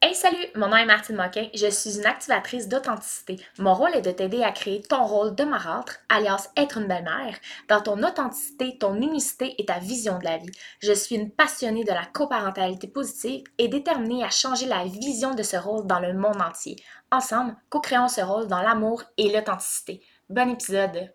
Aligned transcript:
Hey 0.00 0.14
salut, 0.14 0.46
mon 0.54 0.68
nom 0.68 0.76
est 0.76 0.86
Martine 0.86 1.16
Moquin, 1.16 1.48
je 1.52 1.66
suis 1.66 1.98
une 1.98 2.06
activatrice 2.06 2.68
d'authenticité. 2.68 3.44
Mon 3.58 3.74
rôle 3.74 3.96
est 3.96 4.00
de 4.00 4.12
t'aider 4.12 4.44
à 4.44 4.52
créer 4.52 4.80
ton 4.80 5.04
rôle 5.04 5.34
de 5.34 5.42
marâtre, 5.42 5.96
alias 6.08 6.50
être 6.56 6.78
une 6.78 6.86
belle-mère, 6.86 7.36
dans 7.68 7.80
ton 7.80 8.00
authenticité, 8.04 8.78
ton 8.78 8.94
unicité 8.94 9.56
et 9.58 9.66
ta 9.66 9.80
vision 9.80 10.20
de 10.20 10.24
la 10.24 10.36
vie. 10.36 10.52
Je 10.78 10.92
suis 10.92 11.16
une 11.16 11.32
passionnée 11.32 11.82
de 11.82 11.90
la 11.90 12.06
coparentalité 12.06 12.86
positive 12.86 13.42
et 13.58 13.66
déterminée 13.66 14.22
à 14.22 14.30
changer 14.30 14.66
la 14.66 14.84
vision 14.84 15.34
de 15.34 15.42
ce 15.42 15.56
rôle 15.56 15.88
dans 15.88 15.98
le 15.98 16.12
monde 16.12 16.40
entier. 16.40 16.76
Ensemble, 17.10 17.56
co-créons 17.68 18.06
ce 18.06 18.20
rôle 18.20 18.46
dans 18.46 18.62
l'amour 18.62 19.02
et 19.16 19.32
l'authenticité. 19.32 20.00
Bon 20.30 20.48
épisode! 20.48 21.10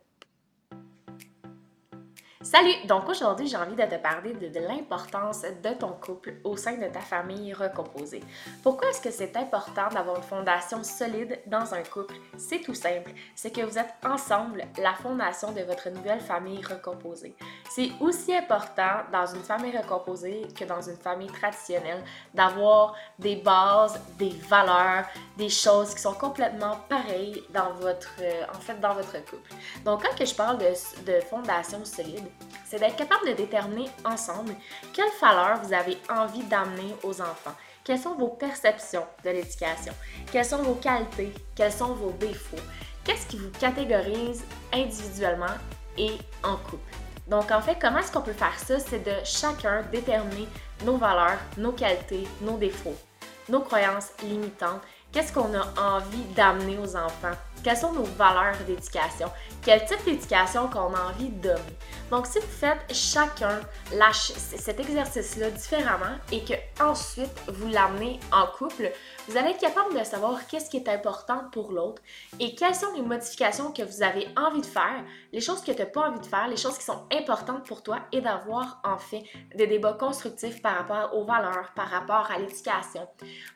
Salut! 2.44 2.74
Donc 2.88 3.08
aujourd'hui, 3.08 3.48
j'ai 3.48 3.56
envie 3.56 3.76
de 3.76 3.84
te 3.84 3.96
parler 3.96 4.34
de, 4.34 4.60
l'importance 4.60 5.44
de 5.44 5.70
ton 5.80 5.94
couple 5.94 6.34
au 6.44 6.58
sein 6.58 6.74
de 6.74 6.88
ta 6.88 7.00
famille 7.00 7.54
recomposée. 7.54 8.22
Pourquoi 8.62 8.90
est-ce 8.90 9.00
que 9.00 9.12
c'est 9.12 9.38
important 9.38 9.88
d'avoir 9.94 10.18
une 10.18 10.24
fondation 10.24 10.84
solide 10.84 11.40
dans 11.48 11.74
un 11.74 11.84
couple? 11.84 12.16
C'est 12.38 12.60
tout 12.60 12.74
simple, 12.74 13.12
c'est 13.34 13.50
que 13.50 13.62
vous 13.62 13.78
êtes 13.78 13.94
ensemble 14.06 14.66
la 14.78 14.94
fondation 14.94 15.54
de 15.54 15.62
votre 15.62 15.90
nouvelle 15.90 16.20
famille 16.20 16.62
recomposée. 16.66 17.34
C'est 17.72 17.92
aussi 18.02 18.36
important 18.36 19.04
dans 19.14 19.26
une 19.26 19.44
famille 19.44 19.76
recomposée 19.78 20.46
que 20.54 20.66
dans 20.66 20.82
une 20.82 20.98
famille 20.98 21.32
traditionnelle 21.32 22.04
d'avoir 22.34 22.94
des 23.20 23.38
bases, 23.38 24.02
des 24.20 24.32
valeurs, 24.50 25.06
des 25.38 25.50
choses 25.50 25.96
qui 25.96 26.02
sont 26.02 26.14
complètement 26.14 26.78
pareilles 26.90 27.42
dans 27.54 27.72
votre, 27.76 28.12
euh, 28.22 28.44
en 28.54 28.60
fait, 28.60 28.80
dans 28.82 28.94
votre 28.94 29.14
couple. 29.26 29.50
Donc 29.86 30.04
quand 30.04 30.26
je 30.26 30.36
parle 30.36 30.58
de 30.58 31.22
fondation 31.22 31.86
solide, 31.86 32.33
c'est 32.66 32.80
d'être 32.80 32.96
capable 32.96 33.28
de 33.28 33.34
déterminer 33.34 33.90
ensemble 34.04 34.56
quelles 34.94 35.06
valeurs 35.22 35.62
vous 35.62 35.74
avez 35.74 35.98
envie 36.10 36.44
d'amener 36.44 36.96
aux 37.04 37.22
enfants. 37.22 37.54
Quelles 37.84 38.00
sont 38.00 38.16
vos 38.16 38.30
perceptions 38.30 39.06
de 39.24 39.30
l'éducation? 39.30 39.94
Quelles 40.32 40.46
sont 40.46 40.64
vos 40.64 40.76
qualités? 40.76 41.34
Quels 41.56 41.72
sont 41.72 41.94
vos 41.94 42.12
défauts? 42.12 42.64
Qu'est-ce 43.04 43.28
qui 43.28 43.38
vous 43.38 43.52
catégorise 43.60 44.44
individuellement 44.74 45.56
et 45.98 46.18
en 46.44 46.56
couple? 46.56 46.96
Donc, 47.28 47.52
en 47.52 47.62
fait, 47.62 47.78
comment 47.80 48.00
est-ce 48.00 48.12
qu'on 48.12 48.22
peut 48.22 48.34
faire 48.34 48.58
ça? 48.58 48.80
C'est 48.80 49.04
de 49.04 49.24
chacun 49.24 49.84
déterminer 49.92 50.48
nos 50.84 50.98
valeurs, 50.98 51.40
nos 51.58 51.74
qualités, 51.74 52.28
nos 52.42 52.58
défauts, 52.58 52.98
nos 53.50 53.60
croyances 53.60 54.12
limitantes. 54.24 54.82
Qu'est-ce 55.12 55.32
qu'on 55.32 55.54
a 55.54 55.80
envie 55.80 56.24
d'amener 56.36 56.78
aux 56.80 56.96
enfants? 56.96 57.38
Quelles 57.64 57.78
sont 57.78 57.94
nos 57.94 58.04
valeurs 58.04 58.58
d'éducation? 58.68 59.32
Quel 59.62 59.86
type 59.86 60.04
d'éducation 60.04 60.68
qu'on 60.68 60.94
a 60.94 61.12
envie 61.12 61.30
de? 61.30 61.56
Donc, 62.12 62.28
si 62.28 62.40
vous 62.40 62.46
faites 62.46 62.94
chacun 62.94 63.62
cet 64.26 64.80
exercice-là 64.80 65.50
différemment 65.52 66.18
et 66.32 66.44
que 66.44 66.54
ensuite 66.82 67.32
vous 67.48 67.70
l'amenez 67.70 68.20
en 68.32 68.48
couple, 68.48 68.92
vous 69.28 69.38
allez 69.38 69.52
être 69.52 69.62
capable 69.62 69.98
de 69.98 70.04
savoir 70.04 70.46
qu'est-ce 70.48 70.70
qui 70.70 70.78
est 70.78 70.90
important 70.90 71.46
pour 71.54 71.72
l'autre 71.72 72.02
et 72.40 72.54
quelles 72.54 72.76
sont 72.76 72.94
les 72.96 73.02
modifications 73.02 73.72
que 73.72 73.84
vous 73.84 74.04
avez 74.04 74.28
envie 74.36 74.62
de 74.62 74.66
faire, 74.66 75.04
les 75.32 75.40
choses 75.40 75.62
que 75.62 75.72
tu 75.72 75.80
n'as 75.80 75.86
pas 75.86 76.10
envie 76.10 76.20
de 76.20 76.26
faire, 76.26 76.48
les 76.50 76.58
choses 76.58 76.78
qui 76.78 76.84
sont 76.84 77.08
importantes 77.14 77.66
pour 77.66 77.82
toi 77.82 78.00
et 78.12 78.20
d'avoir 78.20 78.82
en 78.84 78.98
fait 78.98 79.24
des 79.56 79.68
débats 79.68 79.94
constructifs 79.94 80.62
par 80.62 80.76
rapport 80.76 81.16
aux 81.16 81.24
valeurs, 81.24 81.72
par 81.76 81.90
rapport 81.90 82.30
à 82.30 82.38
l'éducation. 82.38 83.08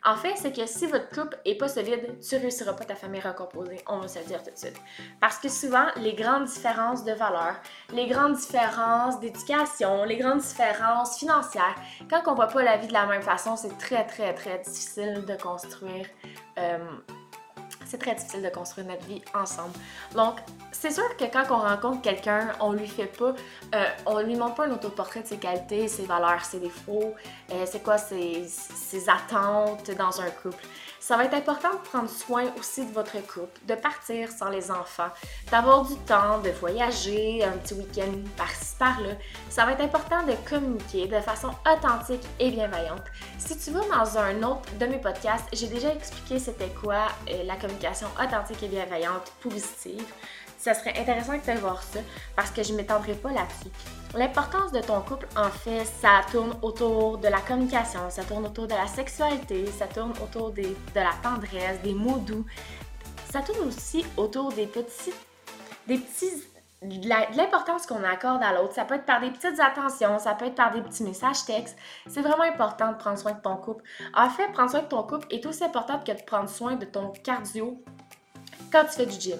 En 0.04 0.16
fait, 0.16 0.34
c'est 0.36 0.56
que 0.56 0.66
si 0.66 0.86
votre 0.86 1.10
couple 1.10 1.38
est 1.44 1.56
pas 1.56 1.68
solide, 1.68 2.18
tu 2.26 2.36
réussiras 2.36 2.72
pas 2.72 2.84
ta 2.84 2.94
famille 2.94 3.20
recomposée 3.20 3.78
on 3.97 3.97
va 4.00 4.08
se 4.08 4.18
le 4.18 4.24
dire 4.24 4.42
tout 4.42 4.50
de 4.50 4.56
suite. 4.56 4.80
Parce 5.20 5.38
que 5.38 5.48
souvent, 5.48 5.86
les 5.96 6.14
grandes 6.14 6.46
différences 6.46 7.04
de 7.04 7.12
valeur, 7.12 7.54
les 7.92 8.06
grandes 8.06 8.34
différences 8.34 9.20
d'éducation, 9.20 10.04
les 10.04 10.16
grandes 10.16 10.40
différences 10.40 11.18
financières, 11.18 11.74
quand 12.10 12.22
on 12.26 12.34
voit 12.34 12.48
pas 12.48 12.62
la 12.62 12.76
vie 12.76 12.88
de 12.88 12.92
la 12.92 13.06
même 13.06 13.22
façon, 13.22 13.56
c'est 13.56 13.76
très, 13.78 14.06
très, 14.06 14.34
très 14.34 14.58
difficile 14.58 15.24
de 15.26 15.34
construire. 15.34 16.06
Euh, 16.58 16.78
c'est 17.88 17.98
très 17.98 18.14
difficile 18.14 18.42
de 18.42 18.50
construire 18.50 18.86
notre 18.86 19.04
vie 19.06 19.22
ensemble. 19.34 19.72
Donc, 20.14 20.38
c'est 20.72 20.90
sûr 20.90 21.16
que 21.16 21.24
quand 21.24 21.44
on 21.50 21.58
rencontre 21.58 22.02
quelqu'un, 22.02 22.52
on 22.60 22.72
lui 22.72 22.86
fait 22.86 23.06
pas, 23.06 23.34
euh, 23.74 23.84
on 24.06 24.20
lui 24.20 24.36
montre 24.36 24.54
pas 24.56 24.66
un 24.66 24.72
autoportrait 24.72 25.22
de 25.22 25.26
ses 25.26 25.38
qualités, 25.38 25.88
ses 25.88 26.04
valeurs, 26.04 26.44
ses 26.44 26.60
défauts, 26.60 27.14
euh, 27.52 27.64
c'est 27.66 27.82
quoi 27.82 27.98
ses, 27.98 28.46
ses 28.46 29.08
attentes 29.08 29.90
dans 29.92 30.20
un 30.20 30.30
couple. 30.30 30.64
Ça 31.00 31.16
va 31.16 31.24
être 31.24 31.34
important 31.34 31.70
de 31.72 31.88
prendre 31.88 32.10
soin 32.10 32.44
aussi 32.58 32.84
de 32.84 32.92
votre 32.92 33.12
couple, 33.26 33.58
de 33.66 33.74
partir 33.74 34.30
sans 34.30 34.50
les 34.50 34.70
enfants, 34.70 35.08
d'avoir 35.50 35.86
du 35.86 35.96
temps, 36.00 36.38
de 36.40 36.50
voyager, 36.50 37.42
un 37.44 37.52
petit 37.52 37.74
week-end 37.74 38.12
par-ci 38.36 38.74
par-là. 38.78 39.14
Ça 39.48 39.64
va 39.64 39.72
être 39.72 39.80
important 39.80 40.24
de 40.24 40.34
communiquer 40.46 41.06
de 41.06 41.20
façon 41.20 41.50
authentique 41.66 42.22
et 42.38 42.50
bienveillante. 42.50 43.04
Si 43.38 43.56
tu 43.56 43.70
vas 43.70 43.80
dans 43.88 44.18
un 44.18 44.42
autre 44.42 44.68
de 44.78 44.86
mes 44.86 44.98
podcasts, 44.98 45.46
j'ai 45.52 45.68
déjà 45.68 45.94
expliqué 45.94 46.38
c'était 46.38 46.68
quoi 46.80 47.06
euh, 47.30 47.44
la 47.44 47.54
communication 47.54 47.77
authentique 47.86 48.62
et 48.62 48.68
bienveillante 48.68 49.32
positive 49.40 50.04
ça 50.58 50.74
serait 50.74 50.98
intéressant 50.98 51.38
que 51.38 51.44
tu 51.44 51.56
voir 51.58 51.82
ça 51.82 52.00
parce 52.36 52.50
que 52.50 52.62
je 52.62 52.72
ne 52.72 52.78
m'étendrai 52.78 53.14
pas 53.14 53.30
là-dessus. 53.30 53.70
L'importance 54.14 54.72
de 54.72 54.80
ton 54.80 55.00
couple, 55.00 55.28
en 55.36 55.50
fait, 55.50 55.84
ça 55.84 56.22
tourne 56.30 56.54
autour 56.62 57.18
de 57.18 57.28
la 57.28 57.40
communication, 57.40 58.00
ça 58.10 58.24
tourne 58.24 58.46
autour 58.46 58.66
de 58.66 58.74
la 58.74 58.86
sexualité, 58.86 59.66
ça 59.66 59.86
tourne 59.86 60.12
autour 60.22 60.50
de 60.50 60.74
la 60.94 61.12
tendresse, 61.22 61.80
des 61.82 61.94
mots 61.94 62.18
doux. 62.18 62.44
Ça 63.30 63.40
tourne 63.40 63.68
aussi 63.68 64.04
autour 64.16 64.52
des 64.52 64.66
petits, 64.66 65.14
des 65.86 65.98
petits 65.98 66.42
l'importance 66.82 67.86
qu'on 67.86 68.04
accorde 68.04 68.42
à 68.42 68.52
l'autre. 68.52 68.74
Ça 68.74 68.84
peut 68.84 68.94
être 68.94 69.04
par 69.04 69.20
des 69.20 69.30
petites 69.30 69.60
attentions, 69.60 70.18
ça 70.18 70.34
peut 70.34 70.46
être 70.46 70.54
par 70.54 70.70
des 70.70 70.80
petits 70.80 71.02
messages 71.02 71.44
textes. 71.44 71.76
C'est 72.06 72.22
vraiment 72.22 72.44
important 72.44 72.92
de 72.92 72.96
prendre 72.96 73.18
soin 73.18 73.32
de 73.32 73.40
ton 73.40 73.56
couple. 73.56 73.84
En 74.14 74.30
fait, 74.30 74.50
prendre 74.52 74.70
soin 74.70 74.82
de 74.82 74.88
ton 74.88 75.02
couple 75.02 75.26
est 75.30 75.44
aussi 75.46 75.64
important 75.64 75.98
que 75.98 76.12
de 76.12 76.22
prendre 76.22 76.48
soin 76.48 76.76
de 76.76 76.84
ton 76.84 77.12
cardio 77.24 77.82
quand 78.70 78.84
tu 78.84 78.92
fais 78.92 79.06
du 79.06 79.18
gym. 79.18 79.38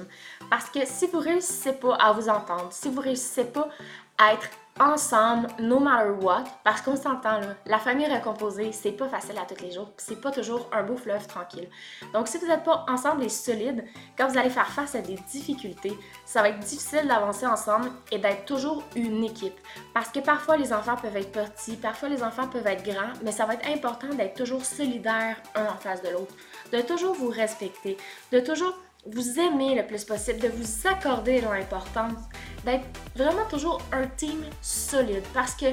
Parce 0.50 0.71
que 0.71 0.84
si 0.84 1.06
vous 1.06 1.21
réussissez 1.21 1.75
pas 1.75 1.94
à 1.97 2.12
vous 2.12 2.28
entendre, 2.28 2.69
si 2.71 2.88
vous 2.88 3.00
réussissez 3.00 3.44
pas 3.44 3.69
à 4.16 4.32
être 4.32 4.48
ensemble, 4.81 5.49
no 5.61 5.78
matter 5.78 6.11
what, 6.11 6.44
parce 6.65 6.81
qu'on 6.83 6.97
s'entend 6.97 7.41
là, 7.41 7.55
la 7.66 7.78
famille 7.78 8.06
recomposée, 8.06 8.72
c'est 8.72 8.93
pas 8.93 9.09
facile 9.09 9.37
à 9.39 9.44
tous 9.44 9.62
les 9.62 9.72
jours, 9.72 9.91
c'est 9.97 10.21
pas 10.21 10.31
toujours 10.31 10.69
un 10.72 10.83
beau 10.83 10.97
fleuve 10.97 11.27
tranquille. 11.27 11.69
Donc 12.12 12.28
si 12.28 12.39
vous 12.39 12.47
n'êtes 12.47 12.65
pas 12.65 12.84
ensemble 12.89 13.25
et 13.25 13.28
solide, 13.28 13.84
quand 14.16 14.28
vous 14.28 14.39
allez 14.39 14.50
faire 14.50 14.69
face 14.69 14.94
à 14.94 15.00
des 15.00 15.16
difficultés, 15.31 15.93
ça 16.25 16.43
va 16.43 16.50
être 16.50 16.61
difficile 16.61 17.06
d'avancer 17.09 17.47
ensemble 17.47 17.91
et 18.12 18.19
d'être 18.19 18.44
toujours 18.44 18.83
une 18.97 19.25
équipe. 19.25 19.59
Parce 19.94 20.09
que 20.11 20.21
parfois 20.21 20.56
les 20.56 20.72
enfants 20.72 20.97
peuvent 20.97 21.16
être 21.16 21.33
petits, 21.33 21.77
parfois 21.77 22.09
les 22.09 22.22
enfants 22.22 22.49
peuvent 22.49 22.66
être 22.66 22.84
grands, 22.84 23.12
mais 23.22 23.33
ça 23.33 23.47
va 23.47 23.55
être 23.55 23.69
important 23.69 24.09
d'être 24.09 24.34
toujours 24.34 24.65
solidaires 24.65 25.37
un 25.55 25.66
en 25.66 25.77
face 25.77 26.03
de 26.03 26.10
l'autre, 26.10 26.34
de 26.72 26.81
toujours 26.81 27.15
vous 27.15 27.28
respecter, 27.28 27.97
de 28.33 28.41
toujours 28.41 28.75
vous 29.06 29.39
aimer 29.39 29.75
le 29.75 29.87
plus 29.87 30.05
possible, 30.05 30.41
de 30.41 30.49
vous 30.49 30.87
accorder 30.87 31.41
l'importance, 31.41 32.19
d'être 32.65 32.87
vraiment 33.15 33.45
toujours 33.49 33.81
un 33.93 34.07
team 34.07 34.45
solide. 34.61 35.25
Parce 35.33 35.55
que 35.55 35.67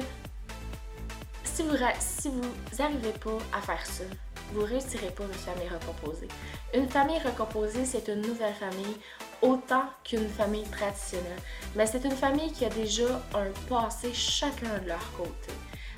si 1.44 1.62
vous 1.62 1.76
si 1.98 2.28
vous 2.28 2.42
n'arrivez 2.78 3.12
pas 3.12 3.38
à 3.56 3.60
faire 3.60 3.84
ça, 3.84 4.04
vous 4.52 4.64
réussirez 4.64 5.10
pas 5.10 5.24
votre 5.24 5.38
famille 5.38 5.68
recomposée. 5.68 6.28
Une 6.74 6.88
famille 6.88 7.18
recomposée, 7.18 7.84
c'est 7.84 8.08
une 8.08 8.22
nouvelle 8.22 8.54
famille 8.54 8.96
autant 9.42 9.84
qu'une 10.04 10.28
famille 10.28 10.64
traditionnelle. 10.64 11.40
Mais 11.74 11.86
c'est 11.86 12.04
une 12.04 12.16
famille 12.16 12.52
qui 12.52 12.64
a 12.64 12.68
déjà 12.68 13.22
un 13.34 13.50
passé 13.68 14.12
chacun 14.12 14.78
de 14.82 14.88
leur 14.88 15.12
côté. 15.16 15.52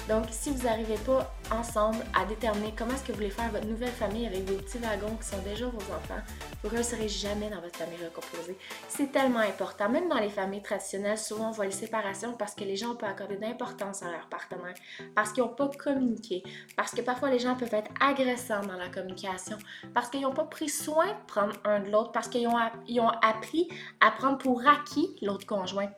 Donc, 0.08 0.24
si 0.30 0.50
vous 0.50 0.64
n'arrivez 0.64 0.96
pas 1.04 1.30
ensemble 1.50 1.98
à 2.18 2.24
déterminer 2.24 2.72
comment 2.74 2.92
est-ce 2.92 3.02
que 3.02 3.12
vous 3.12 3.18
voulez 3.18 3.30
faire 3.30 3.50
votre 3.50 3.66
nouvelle 3.66 3.90
famille 3.90 4.26
avec 4.26 4.48
vos 4.48 4.56
petits 4.56 4.78
wagons 4.78 5.14
qui 5.20 5.28
sont 5.28 5.42
déjà 5.42 5.66
vos 5.66 5.76
enfants, 5.76 6.22
vous 6.62 6.70
ne 6.70 6.76
réussirez 6.76 7.08
jamais 7.08 7.50
dans 7.50 7.60
votre 7.60 7.76
famille 7.76 7.98
recomposée. 8.02 8.56
C'est 8.88 9.12
tellement 9.12 9.40
important. 9.40 9.90
Même 9.90 10.08
dans 10.08 10.18
les 10.18 10.30
familles 10.30 10.62
traditionnelles, 10.62 11.18
souvent 11.18 11.48
on 11.48 11.52
voit 11.52 11.66
les 11.66 11.72
séparations 11.72 12.32
parce 12.32 12.54
que 12.54 12.64
les 12.64 12.76
gens 12.76 12.94
pas 12.94 13.08
accordé 13.08 13.36
d'importance 13.36 14.02
à 14.02 14.10
leur 14.10 14.26
partenaire, 14.28 14.74
parce 15.14 15.32
qu'ils 15.32 15.42
n'ont 15.42 15.50
pas 15.50 15.68
communiqué, 15.68 16.42
parce 16.74 16.92
que 16.92 17.02
parfois 17.02 17.28
les 17.28 17.38
gens 17.38 17.54
peuvent 17.54 17.74
être 17.74 17.90
agressants 18.00 18.62
dans 18.62 18.78
la 18.78 18.88
communication, 18.88 19.58
parce 19.92 20.08
qu'ils 20.08 20.22
n'ont 20.22 20.32
pas 20.32 20.44
pris 20.44 20.70
soin 20.70 21.06
de 21.06 21.26
prendre 21.26 21.54
un 21.66 21.80
de 21.80 21.90
l'autre, 21.90 22.12
parce 22.12 22.28
qu'ils 22.28 22.48
ont, 22.48 22.56
ont 22.56 23.12
appris 23.22 23.68
à 24.00 24.10
prendre 24.10 24.38
pour 24.38 24.66
acquis 24.66 25.14
l'autre 25.20 25.44
conjoint. 25.44 25.90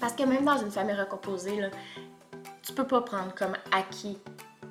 Parce 0.00 0.12
que 0.12 0.22
même 0.22 0.44
dans 0.44 0.58
une 0.58 0.70
famille 0.70 0.96
recomposée, 0.96 1.60
tu 2.66 2.72
peux 2.72 2.86
pas 2.86 3.00
prendre 3.00 3.32
comme 3.34 3.54
acquis 3.70 4.18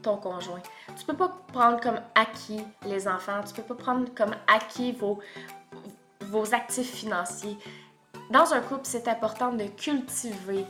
ton 0.02 0.18
conjoint. 0.18 0.62
Tu 0.98 1.06
peux 1.06 1.16
pas 1.16 1.30
prendre 1.54 1.80
comme 1.80 2.00
acquis 2.14 2.62
les 2.86 3.08
enfants. 3.08 3.42
Tu 3.48 3.54
peux 3.54 3.64
pas 3.64 3.84
prendre 3.84 4.14
comme 4.14 4.36
acquis 4.48 4.92
vos, 4.92 5.20
vos 6.22 6.54
actifs 6.54 6.94
financiers. 6.94 7.58
Dans 8.30 8.54
un 8.54 8.60
couple, 8.60 8.84
c'est 8.84 9.08
important 9.08 9.54
de 9.54 9.64
cultiver 9.66 10.66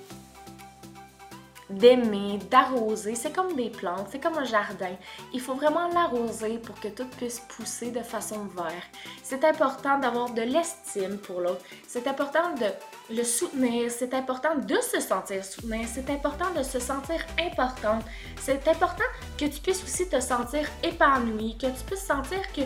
d'aimer, 1.70 2.40
d'arroser. 2.50 3.16
C'est 3.16 3.32
comme 3.32 3.56
des 3.56 3.70
plantes, 3.70 4.08
c'est 4.12 4.20
comme 4.20 4.38
un 4.38 4.44
jardin. 4.44 4.96
Il 5.34 5.42
faut 5.42 5.56
vraiment 5.56 5.88
l'arroser 5.88 6.60
pour 6.60 6.80
que 6.80 6.88
tout 6.88 7.08
puisse 7.18 7.40
pousser 7.40 7.92
de 7.92 8.02
façon 8.02 8.46
verte. 8.56 8.90
C'est 9.24 9.44
important 9.44 10.00
d'avoir 10.00 10.32
de 10.32 10.42
l'estime 10.42 11.18
pour 11.18 11.42
l'autre. 11.42 11.64
C'est 11.88 12.08
important 12.08 12.54
de 12.56 13.16
le 13.16 13.24
soutenir. 13.24 13.92
C'est 13.92 14.14
important 14.14 14.56
de 14.56 14.76
se 14.76 15.00
sentir 15.00 15.44
soutenu. 15.44 15.86
C'est 15.92 16.10
important 16.10 16.52
de 16.56 16.64
se 16.64 16.80
sentir 16.80 17.26
importante. 17.40 18.04
C'est 18.40 18.68
important 18.68 19.04
que 19.38 19.46
tu 19.46 19.60
puisses 19.62 19.84
aussi 19.84 20.08
te 20.08 20.20
sentir 20.20 20.68
épanoui, 20.84 21.58
que 21.58 21.68
tu 21.68 21.84
puisses 21.86 22.06
sentir 22.06 22.42
que 22.54 22.62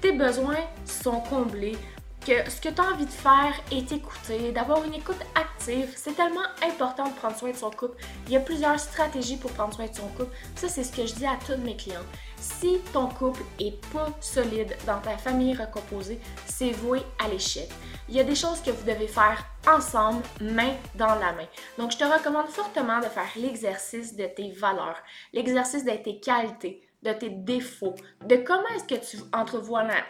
tes 0.00 0.12
besoins 0.12 0.64
sont 0.84 1.20
comblés, 1.20 1.76
que 2.26 2.50
ce 2.50 2.60
que 2.60 2.70
tu 2.70 2.80
as 2.80 2.84
envie 2.84 3.06
de 3.06 3.10
faire 3.10 3.54
est 3.70 3.92
écouté, 3.92 4.50
d'avoir 4.50 4.82
une 4.84 4.94
écoute 4.94 5.20
active. 5.36 5.92
C'est 5.94 6.16
tellement 6.16 6.40
important 6.60 7.08
de 7.08 7.14
prendre 7.14 7.36
soin 7.36 7.52
de 7.52 7.56
son 7.56 7.70
couple. 7.70 8.02
Il 8.26 8.32
y 8.32 8.36
a 8.36 8.40
plusieurs 8.40 8.80
stratégies 8.80 9.36
pour 9.36 9.52
prendre 9.52 9.72
soin 9.72 9.86
de 9.86 9.94
son 9.94 10.08
couple. 10.08 10.34
Ça, 10.56 10.68
c'est 10.68 10.82
ce 10.82 10.90
que 10.90 11.06
je 11.06 11.14
dis 11.14 11.24
à 11.24 11.38
tous 11.46 11.56
mes 11.62 11.76
clients. 11.76 12.04
Si 12.38 12.78
ton 12.92 13.06
couple 13.06 13.42
est 13.60 13.80
pas 13.92 14.08
solide 14.20 14.76
dans 14.86 14.98
ta 14.98 15.16
famille 15.16 15.54
recomposée, 15.54 16.18
c'est 16.46 16.72
voué 16.72 17.00
à 17.24 17.28
l'échec. 17.28 17.70
Il 18.08 18.16
y 18.16 18.20
a 18.20 18.24
des 18.24 18.34
choses 18.34 18.60
que 18.60 18.72
vous 18.72 18.84
devez 18.84 19.06
faire 19.06 19.44
ensemble, 19.68 20.22
main 20.40 20.74
dans 20.96 21.14
la 21.14 21.32
main. 21.32 21.46
Donc, 21.78 21.92
je 21.92 21.98
te 21.98 22.04
recommande 22.04 22.48
fortement 22.48 22.98
de 22.98 23.06
faire 23.06 23.30
l'exercice 23.36 24.16
de 24.16 24.26
tes 24.26 24.50
valeurs, 24.50 24.98
l'exercice 25.32 25.84
de 25.84 25.92
tes 25.92 26.18
qualités, 26.18 26.82
de 27.04 27.12
tes 27.12 27.30
défauts, 27.30 27.94
de 28.24 28.36
comment 28.36 28.68
est-ce 28.74 28.96
que 28.96 29.00
tu 29.00 29.18
entrevois 29.32 29.84
la, 29.84 30.02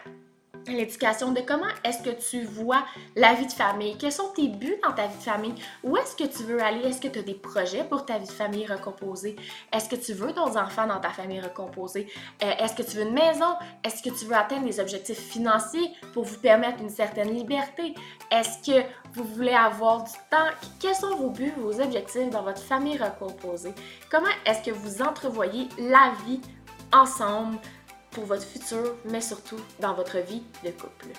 l'éducation, 0.73 1.31
de 1.31 1.41
comment 1.41 1.67
est-ce 1.83 2.01
que 2.03 2.09
tu 2.09 2.43
vois 2.43 2.83
la 3.15 3.33
vie 3.33 3.45
de 3.45 3.51
famille, 3.51 3.97
quels 3.97 4.11
sont 4.11 4.29
tes 4.35 4.47
buts 4.47 4.77
dans 4.83 4.93
ta 4.93 5.07
vie 5.07 5.17
de 5.17 5.23
famille, 5.23 5.55
où 5.83 5.97
est-ce 5.97 6.15
que 6.15 6.27
tu 6.27 6.43
veux 6.43 6.61
aller, 6.61 6.81
est-ce 6.87 7.01
que 7.01 7.07
tu 7.07 7.19
as 7.19 7.23
des 7.23 7.33
projets 7.33 7.83
pour 7.83 8.05
ta 8.05 8.17
vie 8.17 8.27
de 8.27 8.31
famille 8.31 8.65
recomposée, 8.65 9.35
est-ce 9.73 9.89
que 9.89 9.95
tu 9.95 10.13
veux 10.13 10.33
d'autres 10.33 10.57
enfants 10.57 10.87
dans 10.87 10.99
ta 10.99 11.09
famille 11.09 11.39
recomposée, 11.39 12.07
euh, 12.43 12.51
est-ce 12.59 12.73
que 12.75 12.83
tu 12.83 12.97
veux 12.97 13.03
une 13.03 13.13
maison, 13.13 13.55
est-ce 13.83 14.01
que 14.01 14.09
tu 14.09 14.25
veux 14.25 14.35
atteindre 14.35 14.65
des 14.65 14.79
objectifs 14.79 15.19
financiers 15.19 15.91
pour 16.13 16.23
vous 16.23 16.39
permettre 16.39 16.81
une 16.81 16.89
certaine 16.89 17.33
liberté, 17.33 17.93
est-ce 18.31 18.71
que 18.71 18.85
vous 19.13 19.23
voulez 19.23 19.53
avoir 19.53 20.03
du 20.03 20.13
temps, 20.29 20.49
quels 20.79 20.95
sont 20.95 21.15
vos 21.15 21.29
buts, 21.29 21.53
vos 21.57 21.79
objectifs 21.79 22.29
dans 22.29 22.43
votre 22.43 22.61
famille 22.61 22.97
recomposée, 22.97 23.73
comment 24.09 24.27
est-ce 24.45 24.63
que 24.69 24.71
vous 24.71 25.01
entrevoyez 25.01 25.67
la 25.77 26.13
vie 26.25 26.41
ensemble, 26.93 27.57
pour 28.17 28.25
votre 28.25 28.47
futur, 28.47 28.95
mais 29.05 29.21
surtout 29.21 29.59
dans 29.79 29.93
votre 29.93 30.17
vie 30.17 30.41
de 30.65 30.71
couple. 30.71 31.09